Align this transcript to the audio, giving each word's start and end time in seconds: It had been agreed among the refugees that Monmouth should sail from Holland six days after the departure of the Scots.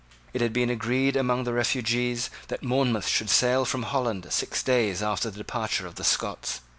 It 0.33 0.41
had 0.41 0.51
been 0.51 0.71
agreed 0.71 1.15
among 1.15 1.43
the 1.43 1.53
refugees 1.53 2.31
that 2.47 2.63
Monmouth 2.63 3.07
should 3.07 3.29
sail 3.29 3.65
from 3.65 3.83
Holland 3.83 4.25
six 4.31 4.63
days 4.63 5.03
after 5.03 5.29
the 5.29 5.37
departure 5.37 5.85
of 5.85 5.93
the 5.93 6.03
Scots. 6.03 6.61